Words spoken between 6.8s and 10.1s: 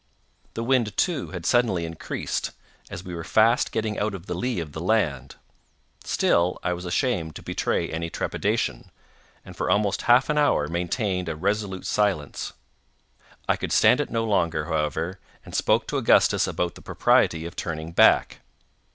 ashamed to betray any trepidation, and for almost